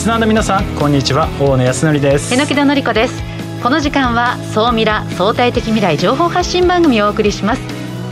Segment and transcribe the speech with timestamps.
[0.00, 1.28] リスナーの皆さんこんにちは。
[1.38, 2.32] 大野康則です。
[2.34, 3.22] 榎田紀子です。
[3.62, 7.60] この時間は総ミラ相対的未来情報発信番組をお送りします。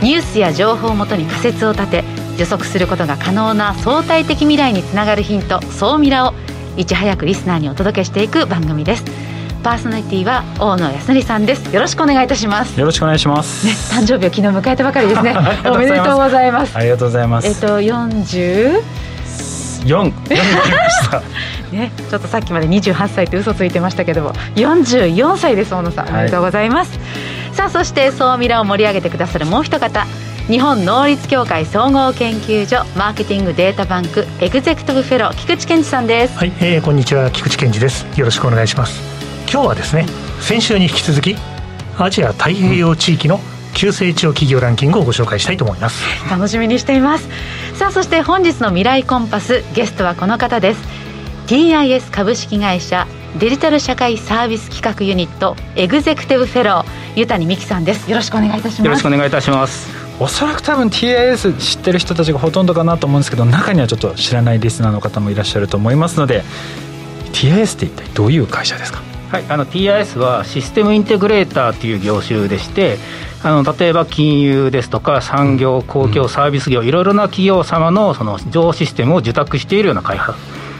[0.03, 2.03] ニュースや情報をもとに仮説を立て
[2.37, 6.35] 予測することが可能な相対的未来につながるヒント総ミラを
[6.77, 9.03] いち早くリスナーにお届けしていく番組です。
[9.63, 11.73] パーソナリティは大野康則さんです。
[11.73, 12.79] よろしくお願いいたします。
[12.79, 13.65] よろしくお願いします。
[13.65, 15.35] ね誕生日を昨日迎えたばかりですね。
[15.65, 16.77] おめでとうございます。
[16.77, 17.47] ありがとうございます。
[17.47, 18.83] えっと40
[19.85, 20.13] 4
[21.71, 26.99] ね、ちょっとさっきまで28歳って嘘ついてましたけども44歳です大野さん、おめでとうございます。
[27.53, 30.05] さあそして総ミラを盛り上げてくださるもう一方
[30.47, 36.37] 日本能率協会総合研究所マーケティングデータバンクエグゼクティブフェロー菊池健二さんです。
[36.37, 38.05] はい、えー、こんにちは菊池健二です。
[38.17, 39.01] よろしくお願いします。
[39.51, 40.05] 今日はですね
[40.39, 41.35] 先週に引き続き
[41.97, 43.39] アジア太平洋地域の
[43.73, 46.03] 急成長企業ランキングをご紹介したいと思います。
[46.29, 47.27] 楽しみにしています。
[47.75, 50.98] さあそして本日の未来コンパスゲストはこの方です
[51.49, 53.07] TIS 株式会社
[53.39, 58.07] デジタル社会サービス企画ユニットエグゼクティブフェロー湯谷美希さんです。
[58.07, 58.85] よろしくお願いいたします。
[58.85, 59.89] よろしくお願いいたします。
[60.19, 66.43] おそらく多分 TIS 知ってる人たちがほとんどかなと思うんですけど中にはちょっと知らないリスナーの方もいらっしゃると思いますので
[67.33, 69.01] TIS って一体どういう会社ですか？
[69.31, 72.99] はい、あの TIS はシステムインテグレーターという業種でして
[73.41, 80.35] あの例えば金融ですとか産業公共サービス業、いろいろな企業様のその情報システムを受託しているような会社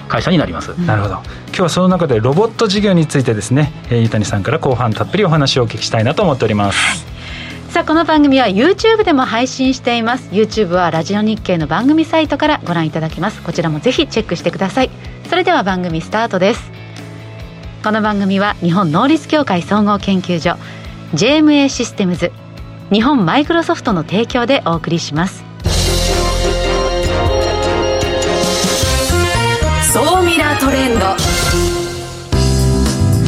[0.09, 1.13] 会社になります、なるほど。
[1.13, 7.71] 今日はその中でロボット事業についてですね、えー、井谷さんから後半たっぷりお話をお聞きしたいなと思っております、はい。
[7.71, 10.30] さあこの番組は YouTube でも配信しています。
[10.31, 13.41] YouTube はラジオ日経の番組サイトからご覧いただけます。
[13.41, 14.89] こちらもぜひチェックしてください。
[15.30, 16.80] それでは番組スタートです。
[17.81, 20.57] この番組は日本能率協会総合研究所
[21.13, 22.33] JMA システムズ
[22.92, 25.48] 日本マイクロソフトの提供でお送りします
[30.59, 31.17] トレンド。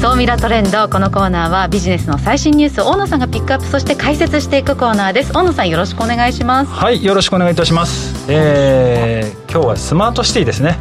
[0.01, 0.89] 総ミラトレンド。
[0.89, 5.31] このコーナーはビジネスの最新ニュース大野さんがピックアップそして解説していくコーナーです。
[5.33, 6.71] 大野さんよろしくお願いします。
[6.71, 10.77] はいよろしくお願いいたします、えー、今日はスマートシティですね、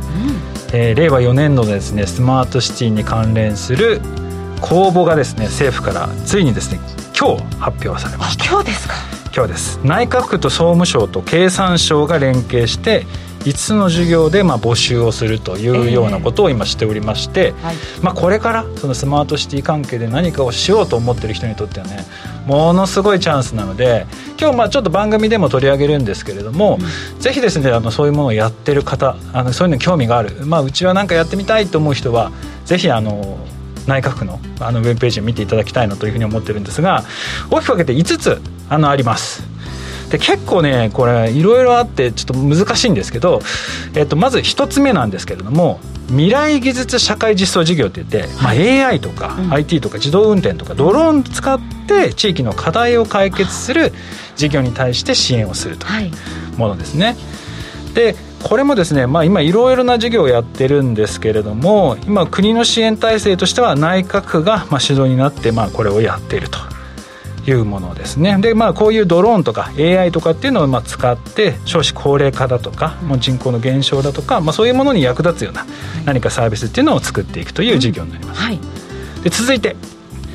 [0.72, 0.76] うん。
[0.76, 4.00] えー、令和4年度のですねスマートシティに関連する
[4.60, 6.80] 公募がですね政府からついにですね
[7.16, 8.46] 今日発表されました。
[8.46, 8.94] 今日ですか。
[9.32, 9.78] 今日です。
[9.84, 13.06] 内閣府と総務省と経産省が連携して
[13.40, 22.04] 5つの授業でまあ募集をするというようなことを今しておりまして、えーはい、まあ、これからそのスマートシティ関係で何かをしようと思ってる人にとってはね
[22.46, 24.06] ものすごいチャンスなので
[24.38, 32.32] 今日まあちょっと番組でも取り上げるんですけれども、うん、ぜひですねあのそういうものをやってる方あのそういうのに興味がある、まあ、うちは何かやってみたいと思う人は
[32.66, 33.38] ぜひあの
[33.86, 37.04] 内閣府のあのウェブページを見ていただきたいなというふうに思ってるんですが
[37.50, 39.49] 大きく分けて5つあのあります。
[40.10, 43.40] で結構ねこれいろいろあってちょっと難しいんですけど、
[43.94, 53.92] えっと、まず1つ目なんですけれども未来技術社会実装事業っていって、まあ、AI とか IT とか自動運転とかドローン使って地域の課題を解決する
[54.34, 57.16] 事業に対して支援をするというものですね。
[57.94, 66.58] でこれもですね、まあ、今いろいろな事業をやってるんですけれども今国の支援体制としては内閣府がまあ主導になってまあこれをやっていると
[67.46, 68.36] いうものですね。
[68.40, 75.66] でまあこういうドローンとか AI とかっていうのをまあ使って少子高齢化だとか、もう人口の減少だとか、まあ、そういうものに役立つような
[76.04, 78.58] 何かサービスっていうのを作っていくという事業になります、はい、
[79.22, 79.76] で続いて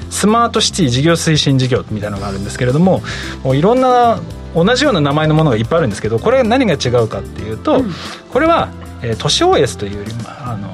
[0.09, 3.01] スマートシティ事業推進事業みたいなのがあるんですけれども
[3.43, 4.19] もういろんな
[4.55, 7.91] 同じような名前のものがいっぱいあるんですけどこれ何が違うかっていうと、うん、
[8.31, 8.69] これは、
[9.01, 10.71] えー、都市 OS というよりもあの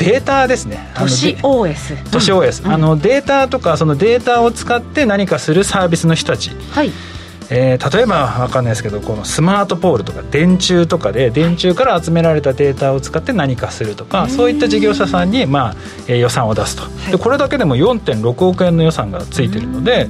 [0.00, 0.90] データですね。
[0.96, 6.90] 都市 OS 都市 OS、うん、あのデータとかそのデータを使って何かするサービスの人たち、はい。
[7.52, 15.76] えー、例えば分かんないですけどこのスマートポールとか電柱とかで電柱から集められたデータを使って何かするとか、はい、そういった事業者さんに、まあ
[16.06, 20.08] えー、予算を出すと、はい、でこれだけでも4.6億円の予算がついてるので、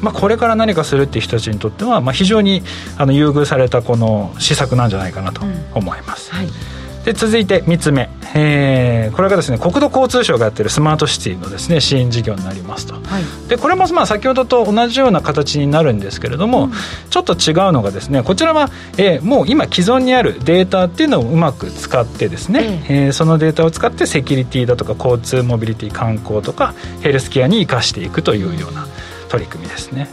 [0.00, 2.62] まあ、これから何かするっていう人たちにとっては、まあ、非常に
[2.96, 5.42] あの優遇されたこの施策なんじゃないかなと
[5.74, 6.30] 思います。
[6.32, 16.72] うんはいで続いて3つ目、えー、これがですね国土交通省がやってるスマートシティのですね支援事業になりますと、はい、でこれもまあ先ほどと同じような形になるんですけれども、うん、
[17.10, 18.68] ちょっと違うのがですねこちらは、
[18.98, 28.86] えー、もう今既存にあるデータっていうのをうまく使ってですね、えー、えー、そのデータを使ってセキュリティだとか交通モビリティ観光とかヘルスケアに生かしていくというような
[29.28, 30.08] 取り組みですね。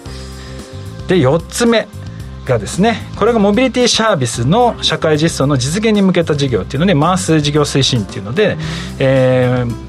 [1.08, 1.88] で4つ目
[2.46, 8.58] がですねこれがモビリティサービスの社会実装の実現に向けた事業っていうので回す事業推進っていうので、
[9.00, 9.86] えー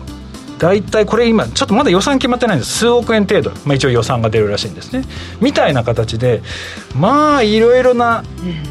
[0.59, 2.79] 大体これ今ちょっとまだ予算決まってないんです。
[2.79, 5.05] 数億円程度、まあ、一応予算が出るらしいんですね。
[5.39, 6.41] みたいな形で
[6.99, 8.25] まあいろいろな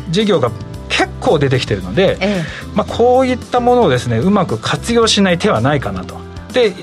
[0.09, 0.49] 事業が
[0.89, 2.43] 結結構出てきてるので、ええ。
[2.75, 6.17] まあ、こういったものをですねうまく活用しない手はないかなと。
[6.53, 6.73] で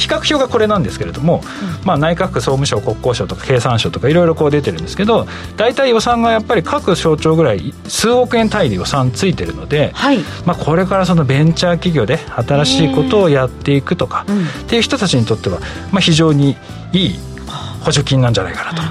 [0.00, 1.42] 比較表がこれなんですけれども、
[1.84, 5.26] まあ、内閣府総務省国交省とか経産省とかいろいろこう出てるんですけど
[5.56, 10.18] 大体予算がやっぱり各省庁ぐらい数億円単位で予算ついてるので、はい。
[10.46, 14.42] まあ、これからそのベンチャー企業で新しいことをやっていくとか、うん。
[14.42, 15.60] っていう人たちにとっては、
[15.92, 16.56] まあ、非常に
[16.92, 17.18] いい
[17.84, 18.82] 補助金なんじゃないかなと。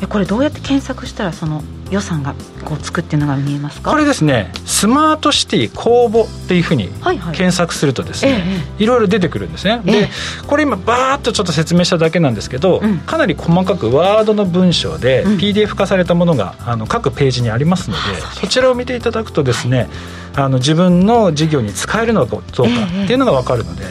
[0.00, 2.34] えこれどうやって検索したらその予算が
[2.64, 3.90] こうつくっていうのが見えますか？
[3.90, 7.36] これですねスマートシティ公募っていうふうにはいはい。
[7.36, 8.42] 検索するとですね、
[8.78, 10.00] えいろいろ出てくるんですね、ええ。
[10.02, 10.08] で
[10.46, 12.98] これ今バーッとちょっと説明しただけなんですけど、うん。
[12.98, 15.36] かなり細かくワードの文章でうん。
[15.36, 18.00] PDF 化されたものがあの各ページにありますので、
[18.40, 19.88] そちらを見ていただくとですね、
[20.34, 23.84] あの自分の事業に使えるのかどうかっていうのが分かるので、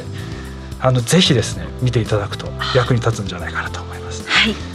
[0.80, 4.28] あのぜひですね見ていただくと役に立つんじゃないかなと思います。
[4.28, 4.73] はい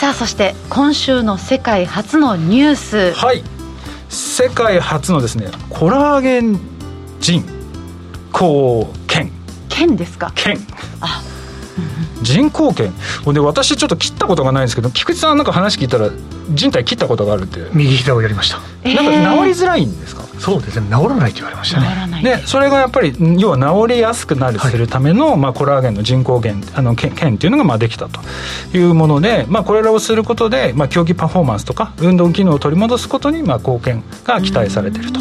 [0.00, 3.12] さあそして今週の世界初のニュース。
[3.12, 3.42] はい。
[4.08, 6.58] 世界初のですねコラーゲン
[7.20, 7.44] 人
[8.32, 9.30] 工腱
[9.68, 10.32] 県ですか？
[10.34, 10.56] 腱
[11.00, 11.22] あ。
[12.22, 12.92] 人工腱
[13.32, 16.08] で私ちょっと切ったことがないんですけど菊池さんなんか話聞いたら
[16.50, 17.60] 人体切ったことがあるって。
[17.72, 18.58] 右膝をやりました。
[18.84, 20.86] えなんーか治りづらいんですか、そうですね。
[20.88, 21.88] 治らないと言われましたね。
[21.88, 22.24] 治らない。
[22.24, 28.20] でそれがやっぱり要は治りやすくなるはいするための、まあ、コラーゲンの人工腱あの腱腱っていうのがまあできたと
[28.76, 35.20] いうもので、まあ、これらをすることで、まあ、競技パフォーマンスとか運動機能を取り戻すことにまあ貢献が期待されていると。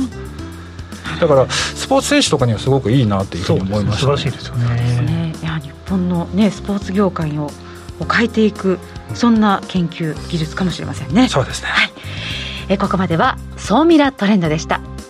[1.19, 5.01] だからスポーツ選手とかにはすごくいいなというふそううに思いました、素晴らしいですよね。
[5.01, 5.33] ね。
[5.41, 7.51] いや日本のねスポーツ業界を
[7.99, 8.79] を変えていく
[9.13, 11.27] そんな研究技術かもしれませんね。
[11.27, 11.69] そうですね。
[11.69, 11.91] はい。
[12.69, 14.79] えここまでは総ミラトレンドでした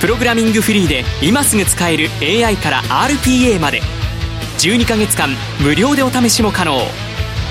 [0.00, 3.80] プログラミングフリーで今すぐ使える AI から RPA まで。
[4.58, 5.28] 12ヶ月間
[5.60, 6.78] 無料でお試しも可能。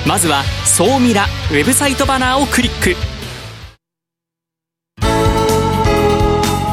[0.07, 2.95] まずは「総ミラ」ウェブサイトバナーをクリック。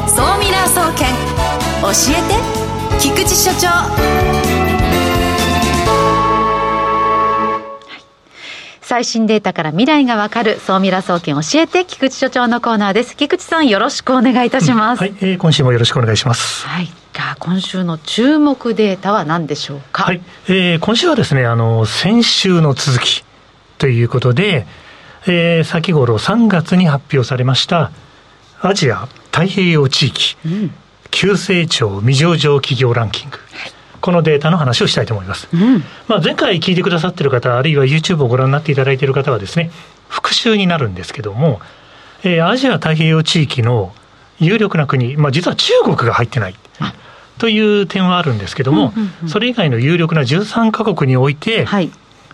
[0.07, 1.07] 総ミラー総研
[1.81, 4.62] 教えて菊池所長。
[8.93, 13.17] 最新データから未来がわかる総ミラ総研教えて菊池所長のコーナーです。
[13.17, 16.67] 菊池さんよろしくお願いいたします、はい、えー今週もよろしくお願いします。
[16.67, 20.03] はい、じゃあ今週の注目データは何でしょうか？
[20.03, 23.25] はい、えー今週はですね、あの、先週の続き
[23.79, 24.67] ということで、
[25.25, 27.89] えー先頃3月に発表されました、
[28.61, 30.71] アジア太平洋地域、うん、
[31.09, 33.39] 急成長未上場企業ランキング。
[34.03, 35.47] このデータの話をしたいと思います。
[35.53, 39.71] うん、まあ、前回聞いてくださっている方、あるいは YouTube をご覧になっていただいている方はですね、
[40.09, 41.61] 復習になるんですけども、
[42.23, 43.93] えーアジア太平洋地域の
[44.39, 46.55] 有力な国、まあ、実は中国が入ってない
[47.37, 49.29] という点はあるんですけども、うんうんうん。
[49.29, 51.89] それ以外の有力な13カ国において、はい、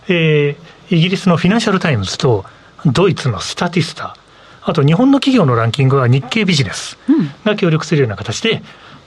[0.08, 2.44] えーイギリスのフィナンシャル・タイムズと
[2.84, 4.16] ドイツのスタティスタ、
[4.62, 8.60] あと日本の企業のランキングは日経ビジネスうん、が協力するような形で、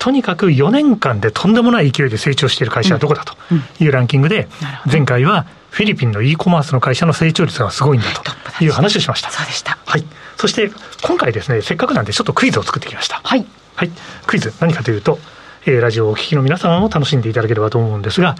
[0.04, 3.38] とにかく4年間でとんでもない勢いで成長している会社はどこだと
[3.80, 4.50] いうランキングで
[4.92, 8.08] 前回はフィリピンの e コマースの会社の成長率がすごいんだ
[8.58, 9.32] という話をしました。
[9.32, 9.78] そうでした。
[9.86, 10.04] はい。
[10.36, 10.72] そして、
[11.04, 13.22] 今回ですね、せっかくなんでちょっとクイズを作ってきました。
[13.24, 13.46] はい、
[13.76, 13.92] はい。
[14.28, 15.20] クイズ、何かというと、
[15.66, 18.36] えーラジオをお聞きの皆様も楽しんでいただければと思うんですが、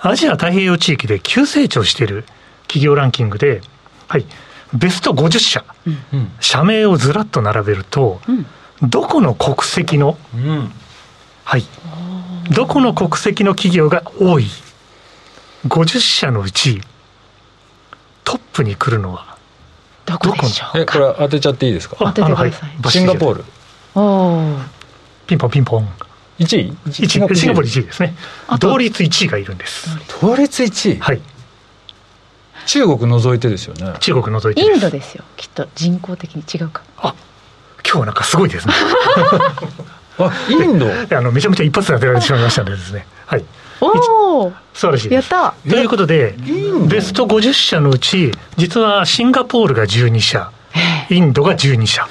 [0.00, 2.24] アジア太平洋地域で急成長している
[2.68, 3.62] 企業ランキングで、
[4.06, 4.26] はい。
[4.74, 8.46] ベスト50社、うん社名をずらっと並べると、うん、
[8.82, 10.70] どこの国籍の、うん
[11.46, 11.64] はい。
[12.50, 14.46] どこの国籍の企業が多い
[15.68, 16.80] ?50 社のうち、
[18.24, 19.36] トップに来るのは、
[20.04, 21.96] どこでしょうえこれ当てちゃっていいですか？
[22.00, 22.52] 当ててください
[22.90, 23.44] シンガポール
[25.28, 25.88] ピンポンピンポン。
[26.38, 28.14] 1位？1位、シンガポール1位ですね
[28.60, 29.88] 同率1位がいるんです。
[30.20, 31.00] 同率1位？
[31.00, 31.20] はい。
[32.66, 35.22] 中国除いてですよね中国除いてイですンドですよ。
[35.36, 36.82] きっと人口的に違うか。
[36.98, 37.14] あ
[37.84, 38.74] 今日はなんかすごいですね。
[40.18, 40.86] あインド？
[41.16, 43.06] あのめちゃめちゃ一発で当てられてしまいましたのでですね。
[43.26, 43.44] はい。
[43.80, 45.32] おお、素晴らしいです。
[45.32, 45.70] やった。
[45.70, 46.34] ということで
[46.88, 50.50] ベスト50社のうち実はシンガポールが12社
[51.10, 52.06] インドが12社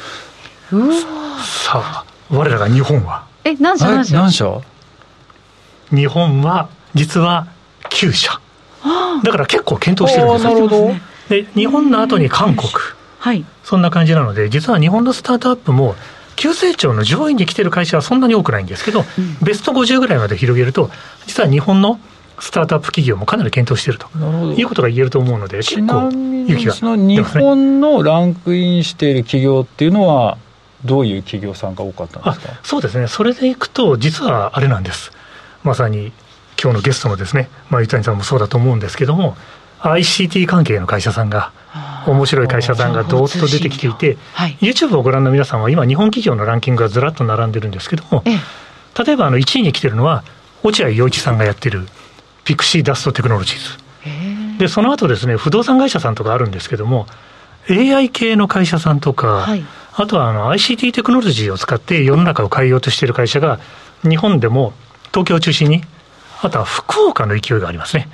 [0.72, 0.96] うわ。
[1.44, 3.86] さあ我らが日本はえ、何社？
[3.88, 4.16] 何社？
[4.16, 4.62] 何社？
[5.92, 7.48] 日本は実は
[7.90, 8.40] 9社
[9.24, 12.70] だから結構検討してるんですなるほどねで日本の後に韓国
[13.20, 13.44] はい。
[13.64, 15.96] そんな感じなので実は日本のスタートアップも
[16.36, 20.90] 急成長の上位に来てる会社はそんなに多くないんですけど、うん、ベスト50ぐらいまで広げると、
[21.26, 22.00] 実は日本の
[22.40, 24.08] スタートアップ企業もかなり検討していると
[24.60, 30.38] いうことが言えると思うので、結構勇気が、その日本のランクインしている企業っていうのは、
[30.84, 32.60] どういう企業さんが多かったんですか？
[32.62, 35.12] そうですね、それでいくと、実はあれなんです、
[35.64, 36.12] まさに
[36.62, 39.36] 今日のゲストのですね、まあ、伊谷さんもそうだと思うんですけども、
[39.82, 41.52] ICT 関係の会社さんが、
[42.08, 50.24] 面白い会社さんがどーっと出てきていて、はい、YouTube をご覧の皆さんは、今、日本企業のランキングがずらっと並んでるんですけども、例えばあの1位に来てるのは、
[50.64, 51.88] 落合陽一さんがやってる
[52.44, 53.86] ピクシーダストテクノロジーズ。
[54.58, 57.08] で、その後ですね、不動産会社さんとかあるんですけども、
[57.70, 63.60] AI 系の会社さんとか、はい、あとはあの ICT テクノロジーを使って世の中を変えようとしている会社が、
[64.04, 64.74] 日本でも
[65.12, 65.84] 東京を中心に
[66.42, 68.08] あとは福岡の勢いがありますね。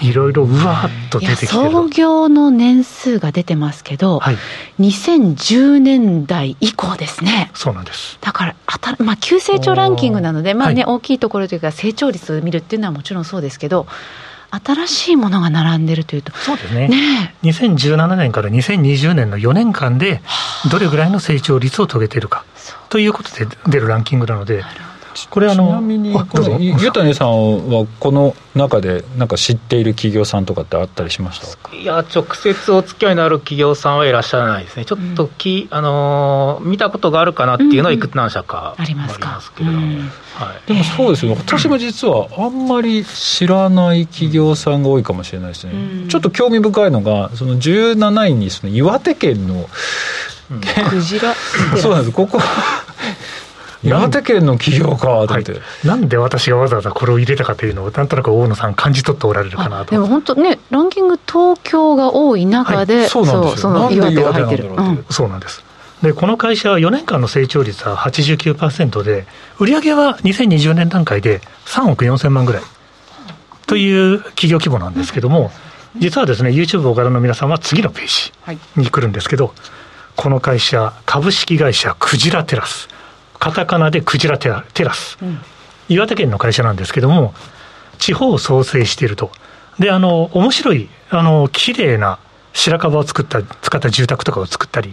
[0.00, 4.36] いろいろうわっと出てきて創業の年数が出てますけど、はい、
[4.80, 7.50] 2010年代以降ですね。
[7.54, 8.18] そうなんです。
[8.20, 13.86] だからあたまあ急成長ランキングなので、まあね、はい、大きいところというか成長率を見るっていうのはもちろんそうですけど。
[14.50, 16.88] 新しいものが並んでるというと、そうですね。
[16.88, 20.22] ね2017年から2020年の4年間で、
[20.70, 22.46] どれぐらいの成長率を遂げているか。
[22.88, 24.64] ということで出るランキングなので、
[25.30, 26.14] これあのちなみに
[26.80, 31.74] 湯谷さんはこの中でなんか知っている企業さんとかってあったりしました？
[31.74, 34.84] いや直接お付き合いのある企業さんはいらっしゃらないですね。
[34.84, 39.18] ちょっとき、うん、あの見たことがあるかなっていうのはいくつ何社かあります
[39.54, 40.10] けれども、うん。
[40.34, 49.68] はい、でもそうですよ、私も実はあんまり知らない企業さんが多いかもしれないですね、うん、ちょっと興味深いのがその17位にその岩手県の、
[50.90, 51.34] クジラ。
[51.76, 52.12] そうなんです。
[52.12, 52.38] ここ
[53.82, 65.64] 岩手県の企業かと思って、はい、なんで私がわざわざこれを入れたかというのをなんとなく大野さん感じ取っておられるかなとでも本当ねランキング東京が多い中で、はい、そうなんですその岩手が入ってる、うん、そうなんです。
[66.02, 69.26] でこの会社は4年間の成長率は89%で
[69.58, 72.62] 売上は2020年段階で3億4000万ぐらい
[73.66, 75.50] という企業規模なんですけども、
[75.96, 79.52] 実はですね YouTube をご覧の皆さんは次のページに来るんですけど、
[80.16, 82.88] この会社株式会社クジラテラス
[83.38, 85.38] カタカナでクジラテラス、うん、
[85.88, 87.34] 岩手県の会社なんですけども、
[87.98, 89.30] 地方を創生していると。
[89.78, 92.18] で、あの、面白い、あの、綺麗な
[92.52, 94.92] 白樺を作った、使った住宅とかを作ったり、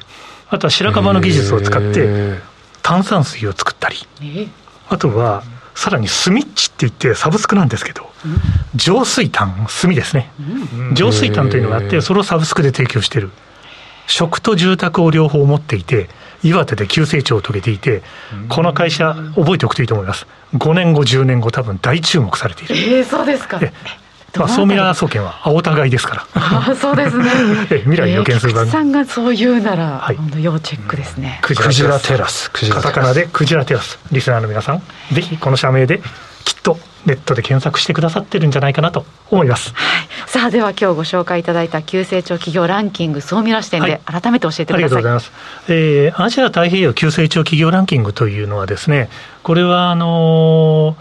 [0.50, 2.40] あとは白樺の技術を使って、
[2.82, 3.98] 炭酸水を作ったり、
[4.90, 8.10] あとは、さらにスミッチって言ってサブスクなんですけど、
[8.76, 10.32] 浄水炭、炭ですね。
[10.94, 13.32] 浄水炭というのがあって、それをサブスクで提供している。
[14.08, 16.10] 食と住宅を両方持っていて、
[16.46, 18.04] 岩手で急成長を遂げていて、
[18.50, 20.28] この会社、覚えておくといいと思います。
[20.54, 22.76] 5年後、10年後、多分大注目されている。
[22.76, 23.60] えー、そうですか。
[24.38, 26.28] まあ、総ミラー総研は青互いですから。
[26.34, 27.30] あそうですね。
[27.88, 28.72] 未来予見する番組。
[28.72, 31.40] さんがそう言うなら、はい、要チェックですね。
[31.42, 32.52] クジラテラス。
[32.52, 33.98] カタカナでクジラテラス。
[34.12, 34.82] リスナーの皆さん、
[35.14, 36.02] ぜひこの社名で
[36.46, 45.32] きっとネットで検索してくださってるんじゃないかなと思います、はい、さあでは今日ご紹介いただいた急成長企業ランキング総ミラ視点で改めて教えてください、はい、ありがとうございます、
[45.68, 49.10] えー、アジア太平洋急成長企業ランキングというのはですね
[49.44, 50.96] これはあの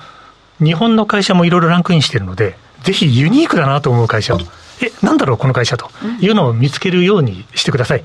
[0.60, 4.38] ー、日本の会社もいろいろランクインしているのでぜひユニークだなと思う会社を。
[4.82, 5.88] えなんだろうこの会社と。
[6.20, 8.04] いうのを見つけるようにしてください、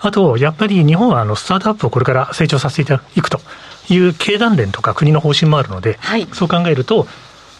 [0.00, 3.40] あと、やっぱり日本はあのスタートアップをこれから成長させていくと
[3.90, 7.06] いう経団連とか国の方針もあるので、はい、そう考えると、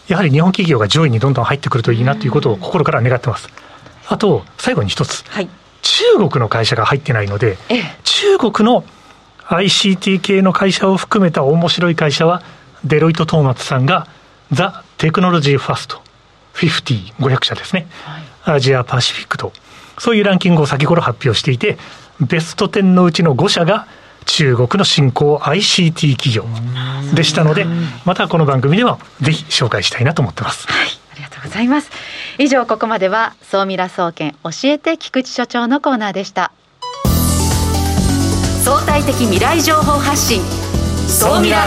[0.08, 3.48] やはり日本企業が上位にどんどん入ってくるといいなということを心から願ってます。
[4.08, 5.48] あと、最後に一つ、はい、
[5.82, 7.58] 中国の会社が入ってないので、
[8.02, 8.84] 中国の
[9.48, 12.42] ICT 系の会社を含めた面白い会社は、
[12.84, 14.06] デロイト・トーマツさんが、
[14.52, 16.02] ザ・テクノロジー・ファスト、
[16.54, 17.86] 50、500社ですね、
[18.44, 19.52] はい、アジア・パシフィックと、
[19.98, 21.78] そういうランキングを先頃発表していて、
[22.20, 23.86] ベスト10のうちの5社が
[24.26, 26.44] 中国の新興 ICT 企業
[27.14, 27.66] でしたので、
[28.04, 30.66] またこの番組ではぜひ紹介したいなと思ってます。
[30.68, 31.90] はいありがとうございます。
[32.38, 36.52] 以上ここまでは総ミラ総研教えて菊池所長のコーナーでした。
[38.64, 40.42] 相対的未来情報発信
[41.08, 41.64] 総ミラ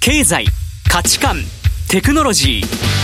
[0.00, 0.46] 経済
[0.90, 1.36] 価値観
[1.88, 3.03] テクノロジー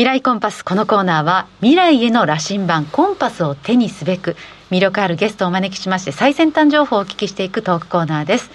[0.00, 4.34] 未来コンパスこのコーナーは未来への羅針盤コンパスを手にすべく
[4.70, 8.50] 魅力あるゲストをお招きしまして最先端情報をお聞きしていくトークコーナーです。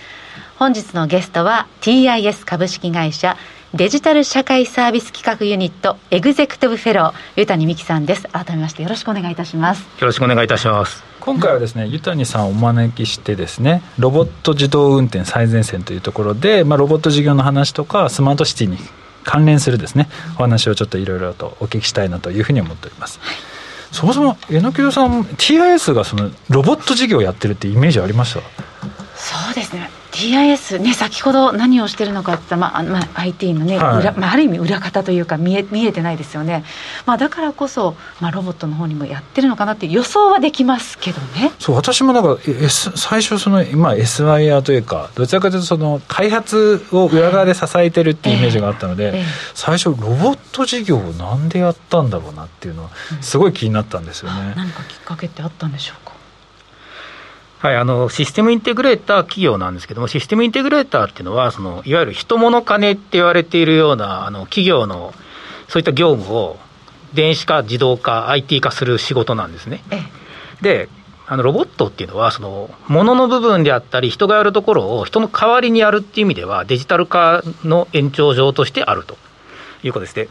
[0.57, 3.37] 本日のゲストは TIS 株式会社
[3.75, 8.23] デジタル社会サービス企画ユニットエグゼクティブフェロー油谷実紀さんです。
[8.29, 9.83] 改めましてよろしくお願いいたします。
[9.83, 11.03] よろしくお願いいたします。
[11.19, 18.79] 今回はですね油谷さんをお招きしてですねロボット自動運転最前線というところで、まあ、ロボット事業の話とかスマートシティに
[19.25, 23.36] 関連するですねお話をちょっといろいろとお聞きしたいなというふうに思っております、はい、
[23.91, 28.39] そもそも榎木戸さん TIS がそのロボット事業をやってるってイメージありました？
[29.25, 29.89] そうですね。
[30.12, 36.63] TIS ね先ほど何をしてるのかって言ったら、まあまあ、IT のね、はい、裏まあ、ある意味裏方というか見え見えてないですよね、
[37.05, 41.51] まあ、だからこそ、まあ、ロボットの方にもやってるのかなって予想はできますけどね。
[41.60, 52.89] そう私もなんか、S、最初その、まあ、SIR というかどちらかというとその開発を裏側で支えてるっていうイメージがあったので、えーえー、最初ロボット事業をなんでやったんだろうなっていうのは
[53.22, 56.14] すごい気になったんですよね、うん、何かきっかけってあったんでしょうか？
[57.65, 65.15] はい、あのシステムインテグレーター企業なんですけども、システムインテグレーターっていうのは、そのいわゆる人物金って言われているようなあの企業の
[65.67, 66.60] そういった業務を
[67.15, 69.81] 電子化、自動化、IT 化する仕事なんですね。
[70.62, 70.89] で
[71.25, 79.17] あのロボットっていうのは、その物の部分であったり、人がやるところを人の代わりにやるっていう意味では、デジタル化の延長上としてあると
[79.81, 80.13] いうことです。
[80.13, 80.29] で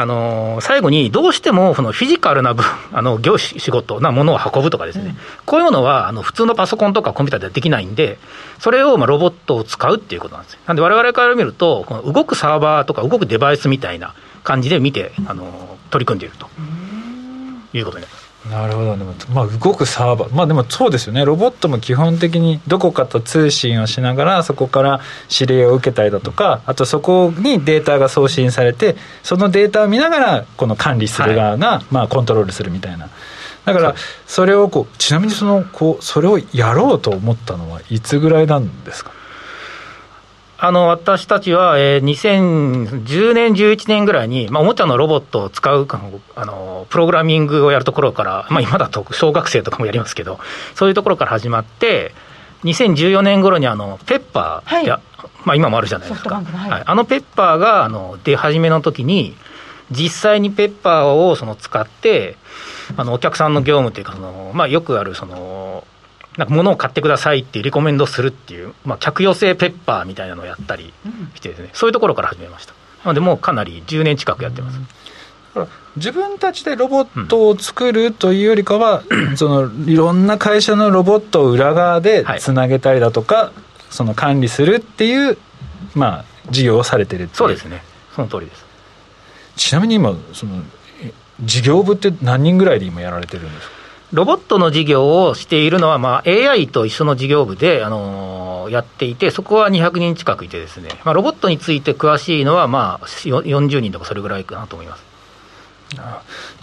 [0.00, 2.54] あの最後にどうしてもそのフィジカルな
[2.92, 8.20] あの業仕事なものを運ぶとかですね、うん、こういうものはあの普通のパソコンとかコンピューターではできないんで、
[8.60, 10.60] それをまあロボットを使うっていうことなんですよ。
[10.66, 14.14] なんで、われわれから見ると、この動くサーバーとか動くデバイスみたいな
[14.44, 16.48] 感じで見て、あの取り組んでいると
[17.72, 18.27] いうことになります。
[18.50, 18.96] なるほど。
[18.96, 20.34] でも、まあ、動くサーバー。
[20.34, 21.24] まあでもそうですよね。
[21.24, 33.08] ロボットも基本的にどこかと通信をしながらそこから指令を受けたりだとかあとそこにデータが送信されてそのデータを見ながらこの管理する側が、まあ、コントロールするみたいな。
[33.64, 33.94] だから
[34.26, 39.10] それをこうちなみにそのこうそれをやろうと思ったのはいつぐらいなんですか？
[40.60, 45.86] あの私たちは、えー、2010年、11年ぐらいに、まあ、おもちゃのロボットを使う
[46.34, 50.40] あのプログラミングをやるところから、まあ、今だと小学生とかもやりますけど、
[50.74, 52.12] そういうところから始まって、
[52.64, 54.86] 2014年頃にあのペッパーはい、
[55.44, 56.70] まあ、今もあるじゃないですか、はい。
[56.70, 59.36] はい、あのペッパーがあの出始めの時に、
[59.92, 62.36] 実際にペッパーをその使って、
[62.96, 65.84] あのお客さんの業務というかその、まあ、よくあるその
[66.38, 70.94] なんか物を買ってくださいっていうリコメンドするっていう、まあ、客寄せペッパーみたいなのをやったり
[71.34, 72.72] してですね、うん、そういうところから始めました。
[73.04, 74.78] なので、もうかなり10年近くやってます。
[75.96, 83.52] 自分たちでロボットを作るというよりかは、うん、そのいろんな会社のロボットを裏側でつなげたりだとか、はい、
[83.90, 85.36] その管理するっていう、
[85.94, 87.82] まあ、事業をされてるそうですね、
[88.14, 88.64] その通りです。
[89.56, 90.62] ちなみに今、その
[91.40, 93.77] 事業部って何人ぐらいで今やられてるんですか？
[94.12, 105.08] ロボットの事業をしているのは、まあ、AI と一緒の事業部で、あのー、やっていて、そこは200人近くいてですね、まあ、ロボットについて詳しいのは、まあ、40人とかそれぐらいかなと思います。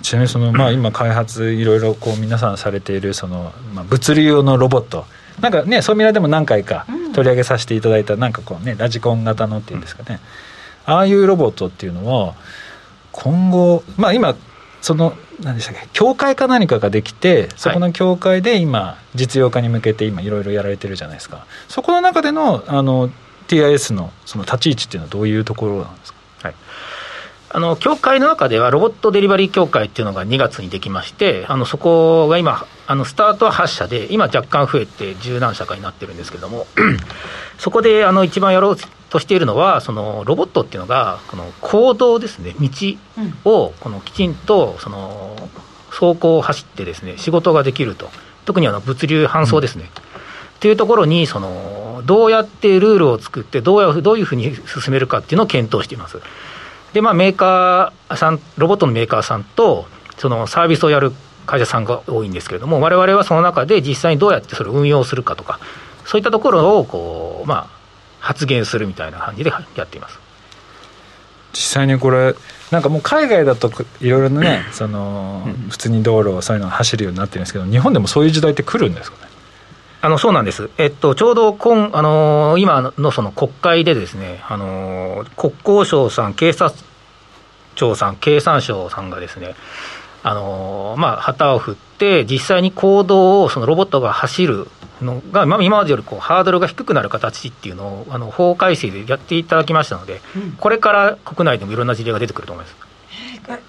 [0.02, 5.06] ちなみにその、まあ、今開発いろいろこう皆さんされているその、まあ、物流用のロボット。
[5.42, 10.20] なんかねそうみらでも何回か取り上げさせていただいた、なんかこうねラジコン型のっていうんですかね、
[10.86, 12.36] ああいうロボットっていうのは
[13.12, 14.36] 今後まあ今
[14.86, 15.88] その何でしたっけ？
[15.94, 21.48] 協会か何かができてそこの協会で今実用化に向けて今いろいろやられてるじゃないですか。
[21.68, 23.10] そこの中でのあの
[23.48, 26.20] TIS のその立ち位置っていうのはどういうところなんですか？
[27.50, 36.68] あの協会の中ではロボットデリバリー協会っていうのが2月にできましてあのそこが今あのスタートは8社で今若干増えて十何社かになってるんですけども。
[37.58, 38.78] そこであの一番やろう
[39.16, 42.56] としているのはそのロボットっていうのがこの行動ですね。
[42.60, 42.70] 道
[43.46, 45.36] をこのきちんとその
[45.90, 48.10] 走行を走ってですね仕事ができると。
[48.46, 50.06] 特にあの物流搬送ですね、うん
[50.56, 56.20] っていうところにそのどうやってルールを作ってどうやどういうふうに進めるかっていうのを検討しています。
[56.94, 59.86] で、まあ、メーカーさん、ロボットのメーカーさんと、
[60.18, 61.12] そのサービスをやる
[61.46, 65.60] 会社さんが多いんですけれども、われわれはその中で実際にどうやってそれを運用するかとか、
[66.06, 67.75] そういったところをこう、まあ、
[68.26, 70.20] 発言するみたいな感じでやっています。
[71.54, 72.36] 実際にこれ
[72.72, 79.32] なんかもう海外だといろいろね、その、普通に道路そういうの走るようになってるんですけど日本でもそういう時代って来るんですかね？
[80.02, 86.80] あのそうなんです、えっと、ちょうど今、あのー、今のその国会でですね、あのー、国交省さん、警察
[87.76, 89.56] 庁さん、経産省さんがですね、
[90.24, 94.68] あのー、まあ、旗を振って、実際に行動をそのロボットが走る
[95.02, 102.78] のが、まあ、今までよりこうハードルが低くなる形っていうのをあの法改正でやっていただきましたので、うん、これから国内でもいろんな事例が出てくると思います。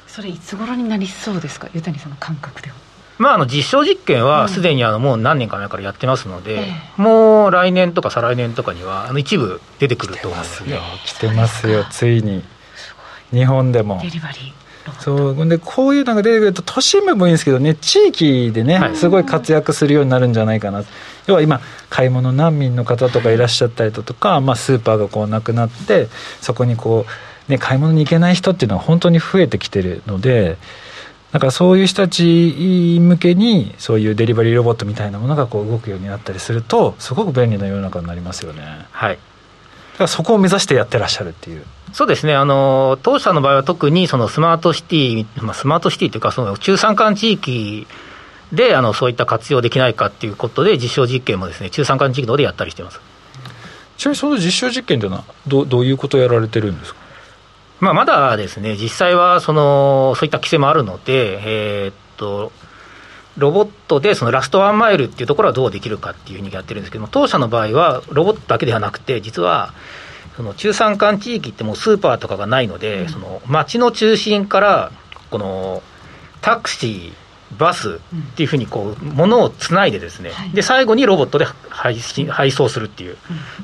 [0.06, 1.68] それいつ頃になりそうですか？
[1.74, 2.76] 湯谷さんの感覚では
[3.18, 6.66] まあ、あの実証実験はすでにあのもう何年か前からやってますので、
[6.98, 10.78] もう来年とか再来年とかにはあの一部出てくると思いますね。
[11.06, 12.44] 来てますよ、ついに。
[13.30, 14.00] 日本でも。
[14.02, 14.65] デリバリー
[15.00, 15.48] そう。
[15.48, 20.84] でこういうのが出てくると都心部もいいんですけどね地域でね、はい、すごい活躍するようになるんじゃないかな。
[21.26, 26.08] 要は今買い物難民の方とかいらっしゃったりだとか、まあ、スーパーがこうなくなって
[26.40, 27.04] そこにこ
[27.48, 30.56] う、ね、買い物に行けない人っていうのは本当に増えてきてるので
[31.32, 38.62] だからそういう人たち向けにそういうデリバリーロボットみたいなものがこう動くようになったりするとすごく便利な世の中になりますよね。
[38.90, 39.18] はい、
[40.04, 41.64] らそこを目指してやってらっしゃるっていう。
[41.92, 47.86] そうですね、あの当社の場合は特にそのスマートシティ、まあ、スマートシティというか、その中山間地域
[48.52, 53.00] であのそういった活用できないかっていうことで、実証実験もですね中山間地域の方でやったりしてます。
[53.96, 57.00] ちなみにその実証実験というのはど、どういうことをやられてるんですか？
[57.80, 61.40] まあ、まだですね、実際はそのそういった規制もあるので、
[61.84, 62.52] えー、っと、
[63.36, 69.74] ロボットでそのラストワンマイルっていうところはどうできるかっていうふうにやってるんですけども、当社の場合は、ロボットだけではなくて、実は、
[70.36, 74.92] その中山間地域ってもうスーパーとかがないので、うん、その街の中心から、
[75.30, 75.82] この
[76.40, 77.12] タクシー、
[77.58, 83.16] バスっていうふうにこう物をつないでですね、で最後にロボットで配信配送するっていう、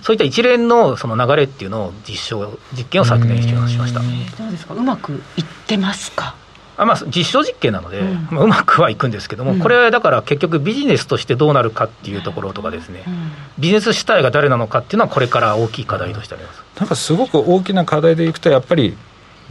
[0.02, 3.98] そういった一連のその流れっていうのを実証実験を昨年しました。
[3.98, 4.06] ど
[4.48, 4.74] うですか？
[4.74, 6.36] うまくいってますか？
[6.36, 6.41] あ
[6.86, 8.28] まあ、実証実験なので、うん。
[8.30, 16.62] まあ、うまくはいくんですけども、うん、これはだから結局、ビジネスとしてどうなるかっていうところとかですね、うん、ビジネス主体が誰なのかっていうのは、これから大きい課題としてあります。
[16.78, 18.96] なんかすごく大きな課題でいくと、やっぱり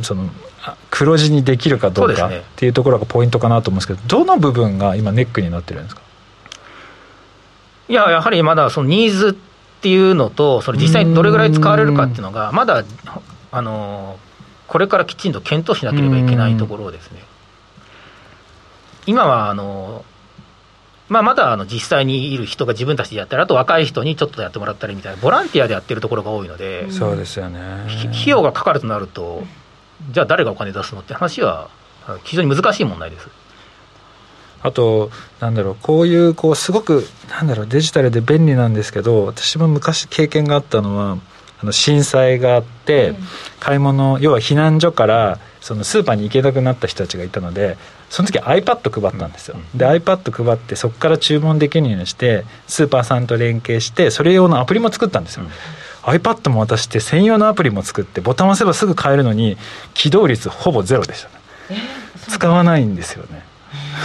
[0.01, 0.29] その
[0.89, 6.01] 黒字にできるかどうかっていうところがポイントかなと思うんですけど、どの部分が今、ネックになってるんですか？
[7.89, 9.33] いや、やはりまだそのニーズっ
[9.81, 12.83] ていうのと、それ実際にどれぐらい使われるかっていうのが、まだ
[13.51, 14.17] あの
[14.71, 17.21] これからきちんと検討しなければいけないところですね。
[19.05, 20.05] 今はあの
[21.09, 29.43] まあ、まだあの実際にいる人が自分たちでやったり、あと若い人にちょっとやってもらったりみたいな、ボランティアでやってるところが多いので、そうですよね費用がかかるとなると、
[30.09, 31.69] じゃあ誰がお金出すのって話は、
[32.23, 33.27] 非常に難しい問題です。
[34.63, 41.17] あと、なんだろう、こういう、こう、すごく、なんだろう、デジタルで便利なんですけど、私も昔経験があったのは、
[41.61, 43.13] あの震災があって、
[43.59, 47.77] 買い物、要は避難所から、そのスーパーに行けなくなった人たちがいたので、
[48.09, 49.57] その時 iPad 配ったんですよ。
[49.75, 55.45] で、iPad 配って、そこから注文できるようにして、スーパーさんと連携して、それ用のアプリも作ったんですよ。
[56.03, 59.57] iPad も渡して専用のアプリも作ってボタンを押せばすぐ買えるのに
[59.93, 61.35] 起動率ほぼゼロでしたね、
[61.69, 63.45] えー、使わないんですよね。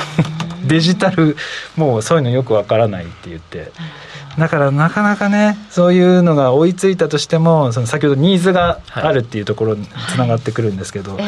[0.66, 1.36] デジタル
[1.76, 3.72] もうそういうのよくわからないって言って
[4.38, 11.20] だからなかなかねそういうのが追いついたとしてもその先ほどニーズがあるっていうところにつながってくるんですけど、は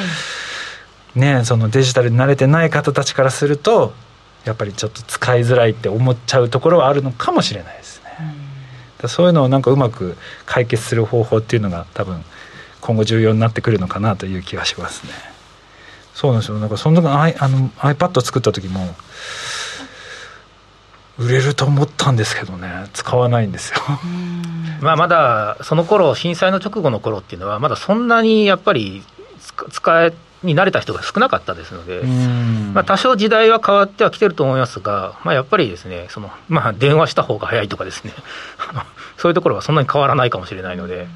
[1.16, 3.94] い、ねそのデジタルに慣れてない方たちからすると
[4.44, 9.09] やっぱりちょっと使いづらいって思っちゃうところはあるのかもしれないですね。
[9.09, 12.25] そういうのをなんかうまく解決する方法っていうのが多分
[12.81, 15.12] 今後重要になってくるのかなという気がしますね。
[16.14, 16.59] そうなんですよ。
[16.59, 18.94] なんかそのああの iPad 作った時も
[21.18, 23.81] 売れると思ったんですけどね使わないんですよ。
[24.81, 29.02] まあまだその頃震災の直後の頃っていうのはまだそんなにやっぱり
[29.70, 30.12] 使え
[30.44, 32.02] に慣れた人が少なかったですので、
[32.72, 38.12] まあ、多少時代は変わってはきてると思いますが、まあ、やっぱりですねその、まあ、電話した方が早いとかですね。
[39.18, 41.09] そういうところはそんなに変わらないかもしれないので。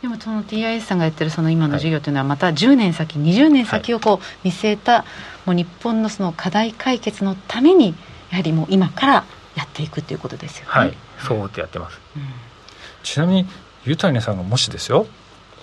[0.00, 5.04] でもその TIS さんがやってるその今の授業というのはまた10年先、はい、20年先をこう見据えた
[5.44, 7.94] もう日本のその課題解決のために
[8.30, 9.24] やはりもう今から
[9.56, 10.70] やっていくということですよね。
[10.70, 12.00] はい、そうってやってます。
[12.16, 12.22] うん、
[13.02, 13.46] ちなみに
[13.84, 15.06] ゆたねさんがもしですよ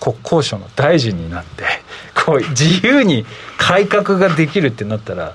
[0.00, 1.64] 国交省の大臣になって
[2.14, 3.26] こう自由に
[3.56, 5.34] 改革ができるってなったら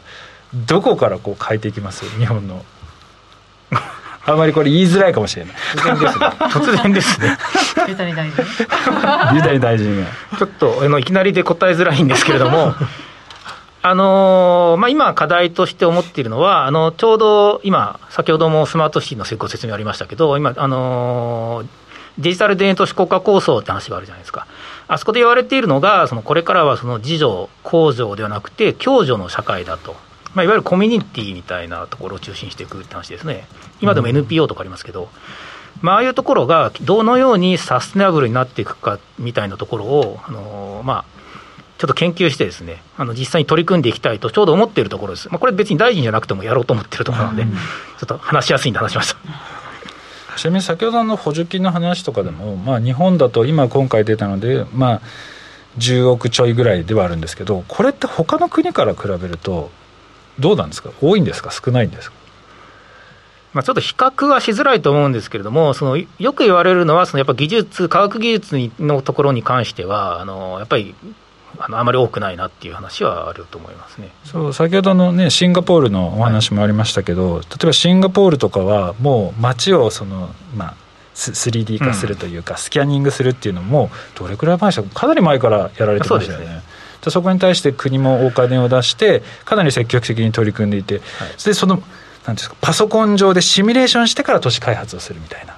[0.53, 2.05] どこからこう変えていきます？
[2.19, 2.63] 日本の。
[4.25, 5.53] あまりこれ言いづらいかもしれない。
[5.75, 7.37] 突然ですね。
[7.89, 8.45] ゆたり大臣。
[9.33, 10.09] ゆたり大臣が。
[10.37, 12.73] ちょっとあのいきなりで答えづらいんですけれども
[13.85, 21.67] あのー、まあ、今、課題として思っているのは、あのちょうど今、先ほどもスマートシティの成功説明ありましたけど、今、あのー、
[22.17, 24.47] デジタル田園都市国家構想って話があるじゃないですか。
[24.87, 29.97] あそこで言われているのが、そのこれからはその自助、公助ではなくて、共助の社会だと。
[30.33, 33.47] まあ、いわゆるコミュニティみたいなところを中心していくって話ですね。
[33.81, 35.09] 今でも NPO とかありますけど、
[35.81, 41.05] まあ、ああいうところがどのようにサステナブルになっていくかみたいなところを、あのまあ、
[41.83, 45.27] ちょっと研究してですね、あの実際に取り組んでいきたいとちょうど思っているところです。
[45.27, 47.49] まあ、これ別に大臣じゃなくてもやろうと思ってるところなんで、ちょ
[48.05, 49.19] っと話しやすいんで話しました。
[50.37, 55.01] ちなみに先ほどの補助金の話とかでも、まあ、日本だと今今回出たので、まあ
[55.77, 59.69] 10億ちょいぐらいではあるんですけどこれって他の国から比べると
[60.39, 60.91] どうなんですか？
[61.01, 61.51] 多いんですか？
[61.51, 62.15] 少ないんですか？
[63.53, 70.95] まあ、ちょっと比較はしづらいと思うんですけれども、そのよく言われるのは、そのやっぱ技術、科学技術のところに関しては、あのやっぱり
[71.65, 74.09] あのあまり多くないなっていう話はあると思いますね。
[74.25, 80.75] そう先ほどの、ね、シンガポールのお話もありましたけど、はい、例えばシンガポールとかは、もう街をその、まあ、
[81.15, 86.61] 3D 化するというか、うん、スキャニングするっていうのも、どれくらい前でしたか、かなり前からやられてましたよね。
[87.09, 91.83] そこに対して国もお金を出してかなり積極的に取り組んでいて、はい、でその
[92.25, 95.57] なんですかパソコン上でシミュレーションしてから都市開発をするみたいな。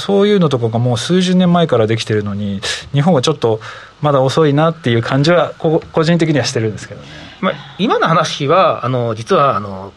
[0.00, 2.60] そういうのとかがもう数十年前からできてるのに
[2.92, 3.60] 日本はちょっと
[4.02, 7.06] まだ遅いなっていう感じは個人的にはしてるんですけどね、
[7.40, 9.92] まあ、今の話はあの実はあの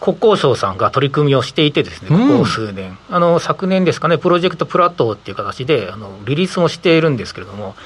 [0.00, 7.76] 国交省さんが取り組みをしていてですね、ここ数年、うん、あの昨年ですかね、プロジェクトプラットっていう形であのリリースもしているんですけれども、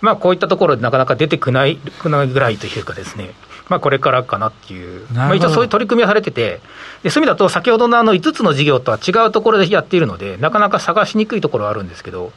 [0.00, 3.32] まあ、こういったところでなかなか出てくないくないぐらいというかですね、
[3.68, 6.62] まあ、これからかなっていう、まあ、一応そういう取り組みはされてて、
[7.02, 12.32] でそういう意味だと、先ほどのあの5つの事業とは違うところでやっているので、なかなか探しにくいところはあるんですけど。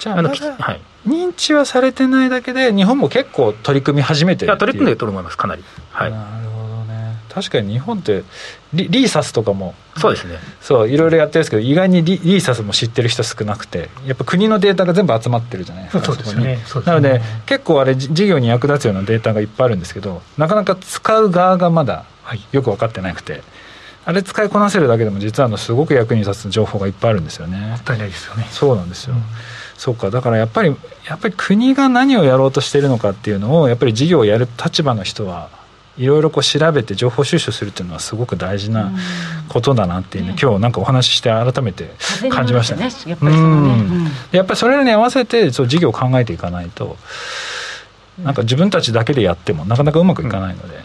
[0.00, 0.34] じゃあ、あのは
[0.72, 5.62] い、認知はされてないだけで、日本も結構取り組み始めてる取り組んでると思います、かなり。
[5.90, 8.24] はい、なるほどね、確かに日本って
[8.72, 22.04] リ、リーサスとかも、そうですね、そういろいろやってるんですけど、意外にリリーサスも知ってる人少なくて、やっぱ国のデータが全部集まってるじゃないですか、そうですね、なので、結構あれ、事業に役立つようなデータがいっぱいあるんですけど、なかなか使う側がまだ
[22.52, 23.42] よく分かってなくて。
[24.06, 27.58] あれ使いこなせるだけでも実はあのすごく役に立つ情報がいっぱいあるんですよね。
[27.58, 28.48] もったいないですよね。
[28.50, 29.14] そうなんですよ。
[29.14, 29.22] うん
[29.80, 30.10] そうか。
[30.10, 30.76] だからやっぱり
[31.08, 35.48] やっぱり国が何をやろうとしているのかっていうのをやっぱり事業をやる立場の人は
[35.96, 38.92] いろいろこう調べて情報収集するっていうのはすごく大事な
[39.48, 41.88] ことだなっていうね、うん、今日なんかお話しして改めて
[42.28, 42.90] 感じましたね。
[43.06, 46.98] やっぱりそね、やっぱりそれに合わせてそう事業を考えていかないと
[48.22, 50.82] なんか自分たちだけでやってもなかなかうまくいかないので、うん。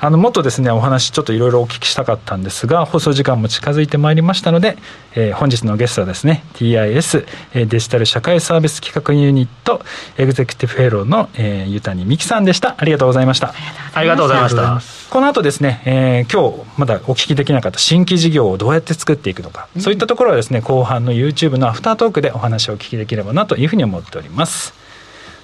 [0.00, 4.78] あのもっとですねお話ちょっといろいろお聞きしたかったんですが放送時間も近づいてまいりましたので、
[5.14, 9.82] えー、本日のゲストはですね TIS、えデジタル社会サービス企画ユニット
[10.16, 12.76] エグゼクティブフェローの、えー、湯谷美希さんでした。
[12.78, 13.52] ありがとうございました。
[13.92, 14.80] ありがとうございました。
[15.10, 24.74] この後ですね、えー、今日まだお聞きできなかった新規事業をどうやって作っていくのか、うん、そういったところはですね後半の YouTube のアフタートークでお話をお聞きできればなというふうに思っております。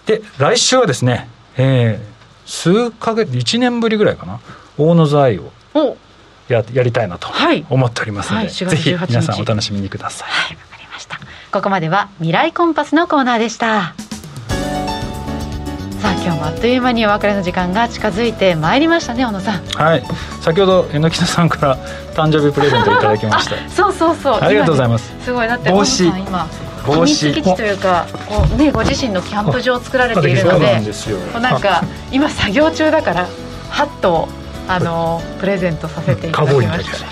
[0.06, 2.13] で来週はですね、えー、
[2.46, 4.40] 数か月1年ぶりぐらいかな。
[4.76, 5.52] 大野座愛を
[6.48, 7.28] ややりたいなと
[7.70, 10.28] 思っておりますので、はい、ぜひ皆さんお楽しみにください。
[10.28, 11.18] はい、わかりました。
[11.52, 13.94] ここまでは未来コンパスのコーナーでした。
[16.00, 19.64] さあ今日もあっという間にお別れの時間が近づいてまいりましたね小野さん。
[19.64, 20.04] はい。
[20.42, 21.78] 先ほど榎木さんから
[22.14, 23.56] 誕生日プレゼントいただきました。
[23.70, 24.38] そうそうそう。
[24.42, 25.14] ありがとうございます。
[25.24, 25.48] すごい。
[25.48, 26.04] だって帽子。
[26.04, 26.48] 今
[26.84, 30.80] 秘密基地というかこうねご自身のキャンプ場を作られているので
[31.40, 33.28] なんか今作業中だから
[33.70, 34.28] ハットを
[34.68, 37.06] あのプレゼントさせていただきました。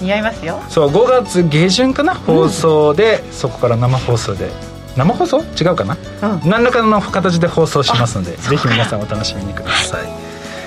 [0.00, 0.60] 似合いますよ。
[0.68, 2.14] そう5月下旬かな？
[2.14, 4.50] 放送で、うん、そこから生放送で。
[4.96, 5.42] 生放送？
[5.42, 10.08] 違うかな、うん、何らかの形で放送しますのでぜひ皆さんお楽しみにください、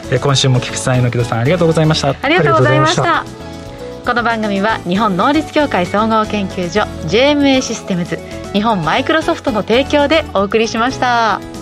[0.10, 2.16] え今週も菊池さん榎田さんありがとうございました。
[2.22, 3.51] ありがとうございました
[4.06, 8.18] この番組は日本能率協会総合研究所 JMA システムズ
[8.52, 11.61] 日本マイクロソフトの提供でお送りしました。